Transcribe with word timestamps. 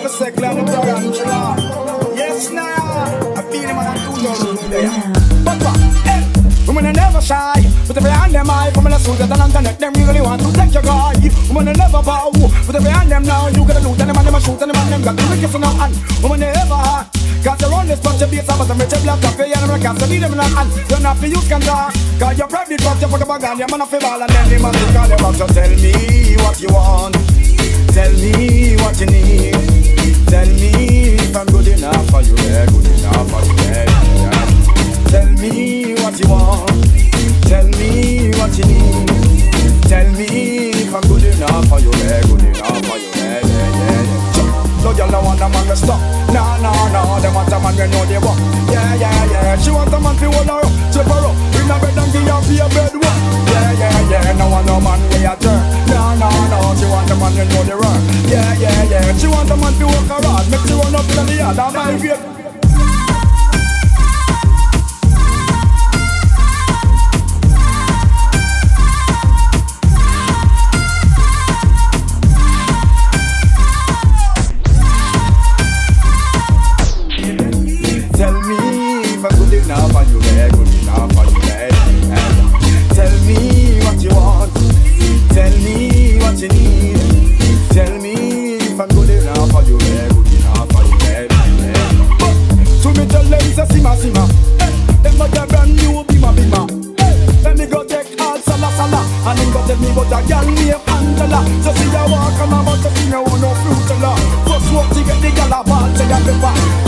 and. 0.00 0.16
Yes, 2.16 2.50
now. 2.50 2.64
I 3.36 3.42
feel 3.50 3.68
him 3.68 3.78
and 3.78 3.88
I 3.88 3.94
do 4.00 4.12
no 4.22 4.32
there. 4.68 4.90
But 5.44 5.58
what? 5.60 5.80
Eh. 6.06 6.20
Women 6.66 6.86
are 6.86 6.92
never 6.92 7.20
shy, 7.20 7.60
but 7.86 7.96
every 7.96 8.10
hand 8.10 8.32
them 8.32 8.46
high 8.46 8.70
From 8.70 8.86
a 8.86 8.98
suit 8.98 9.18
that 9.18 9.32
an 9.32 9.42
internet, 9.42 9.78
them 9.80 9.92
really 9.94 10.20
want 10.20 10.40
to 10.42 10.52
take 10.52 10.72
your 10.72 10.82
guy. 10.82 11.14
Women 11.48 11.68
are 11.68 11.74
never 11.74 12.02
bow, 12.02 12.30
but 12.66 12.76
every 12.76 12.90
hand 12.90 13.10
them 13.10 13.24
now. 13.24 13.48
You 13.48 13.66
gotta 13.66 13.80
loot 13.80 14.00
and 14.00 14.08
them 14.08 14.16
and 14.16 14.26
them 14.26 14.34
a 14.34 14.40
shoot 14.40 14.60
and 14.60 14.70
them 14.70 14.78
and 14.78 14.92
them 14.92 15.02
got 15.02 15.16
the 15.16 15.24
wicked 15.28 15.50
their 15.50 15.74
hand. 15.74 15.94
Women 16.22 16.40
never 16.40 16.80
cause 17.42 17.58
they're 17.58 17.72
on 17.74 17.86
this 17.88 18.00
bunch 18.00 18.22
of 18.22 18.30
beats 18.30 18.48
rich. 18.48 18.92
And 18.94 19.02
black 19.04 19.20
coffee 19.20 19.52
and 19.52 19.62
them 19.64 19.74
a 19.74 19.76
cast, 19.80 20.08
need 20.08 20.22
them 20.22 20.32
in 20.32 20.38
their 20.38 20.48
hand. 20.54 20.70
You're 20.88 21.00
not 21.00 21.16
for 21.18 21.26
use 21.26 21.48
can 21.48 21.60
talk, 21.60 21.92
cause 22.20 22.38
you're 22.38 22.48
private 22.48 22.80
but 22.80 23.00
you 23.00 23.08
put 23.08 23.20
a 23.20 23.26
bag 23.26 23.44
on 23.44 23.58
your 23.58 23.68
man 23.68 23.80
a 23.82 23.86
fi 23.86 23.98
ball 23.98 24.22
And 24.22 24.30
then 24.30 24.46
the 24.48 24.56
to 24.60 24.84
you 25.36 25.48
tell 25.50 25.72
me 25.76 25.92
what 26.40 26.56
you 26.60 26.70
want. 26.70 27.14
Tell 27.90 28.12
me 28.14 28.76
what 28.78 28.89
man 45.60 45.68
to 45.68 45.76
stop. 45.76 46.00
No, 46.32 46.56
no, 46.62 46.72
no, 46.88 47.20
them 47.20 47.34
want 47.34 47.52
a 47.52 47.58
man 47.60 47.76
we 47.76 47.86
know 47.88 48.04
they 48.06 48.18
want. 48.18 48.40
Yeah, 48.70 48.94
yeah, 48.94 49.32
yeah. 49.32 49.56
She 49.58 49.70
want 49.70 49.92
a 49.92 50.00
man 50.00 50.16
to 50.16 50.30
hold 50.30 50.48
her 50.48 50.64
up, 50.64 50.72
chip 50.92 51.06
her 51.06 51.24
up, 51.26 51.36
in 51.36 51.70
a 51.70 51.76
bed 51.80 51.98
and 51.98 52.12
give 52.12 52.24
her 52.24 52.40
for 52.40 52.52
your 52.52 52.68
bed 52.70 52.94
one. 52.94 53.20
Yeah, 53.50 53.72
yeah, 53.80 54.10
yeah. 54.10 54.32
No 54.38 54.48
want 54.48 54.66
no 54.66 54.80
man 54.80 55.00
we 55.10 55.24
a 55.24 55.34
turn. 55.36 55.60
No, 55.88 56.14
no, 56.16 56.28
no. 56.48 56.58
She 56.78 56.86
want 56.86 57.10
a 57.10 57.14
man 57.16 57.32
we 57.36 57.44
know 57.44 57.62
they 57.64 57.76
run. 57.76 58.00
Yeah, 58.28 58.54
yeah, 58.56 58.84
yeah. 58.88 59.16
She 59.18 59.26
want 59.26 59.50
a 59.50 59.56
man 59.56 59.74
to 59.74 59.86
her 59.86 60.20
hard, 60.24 60.50
make 60.50 60.64
she 60.66 60.74
run 60.74 60.94
up 60.94 61.08
in 61.18 61.26
the 61.26 61.34
yard 61.36 61.58
and 61.58 61.74
my 61.74 61.98
grave. 61.98 62.39
I'm 79.60 79.68
good 79.68 79.76
enough 79.76 79.92
for 79.92 80.02
you, 80.10 80.20
yeah, 80.36 80.48
good 80.48 80.68
enough 80.82 81.12
for 81.12 81.24
you, 81.30 81.38
yeah. 81.46 81.68
Tell 82.96 83.14
me 83.28 83.78
what 83.84 84.00
you 84.02 84.10
want. 84.10 84.52
Tell 85.30 85.54
me 85.60 86.18
what 86.18 86.40
you 86.40 86.48
need. 86.48 86.96
Tell 87.70 87.94
me 88.00 88.56
if 88.56 88.80
I'm 88.80 88.88
good 88.88 89.10
enough 89.10 89.50
for 89.52 89.62
you, 89.62 89.76
yeah, 89.78 90.08
good 90.08 90.32
enough 90.32 90.68
for 90.72 90.82
you. 90.82 90.96
But 92.18 92.34
to 92.82 92.88
me 92.98 93.04
tell 93.06 93.22
them 93.22 93.40
say 93.52 93.66
sima 93.68 93.94
sima. 93.96 94.24
Them 95.02 95.16
got 95.18 95.38
a 95.38 95.46
brand 95.46 95.76
new 95.76 96.02
bima 96.04 96.32
bima. 96.34 96.66
Then 97.42 97.58
me 97.58 97.66
go 97.66 97.84
take 97.84 98.18
all 98.20 98.38
sala 98.38 98.70
sala, 98.74 99.00
and 99.28 99.38
them 99.38 99.52
go 99.52 99.60
tell 99.66 99.76
me 99.76 99.90
about 99.92 100.08
a 100.08 100.18
girl 100.26 100.44
named 100.50 100.80
Angela. 100.88 101.40
So 101.62 101.70
see 101.74 101.92
ya 101.92 102.02
walk 102.10 102.40
on 102.40 102.48
about 102.48 102.82
the 102.82 102.90
thing 102.90 103.12
you 103.12 103.22
want 103.22 103.40
no 103.40 103.54
fruit. 103.60 103.86
First 104.48 104.72
walk 104.72 104.88
to 104.90 105.00
get 105.04 105.20
the 105.20 105.30
gal 105.36 105.52
a 105.52 105.64
ball, 105.64 105.94
say 105.94 106.08
ya 106.08 106.18
pepper. 106.24 106.80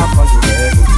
na 0.00 0.06
voz 0.06 0.30
do 0.32 0.40
nego 0.40 0.91